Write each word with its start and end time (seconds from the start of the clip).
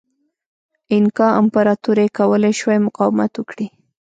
اینکا 0.93 1.27
امپراتورۍ 1.41 2.07
کولای 2.17 2.53
شوای 2.59 2.79
مقاومت 2.87 3.31
وکړي. 3.37 3.67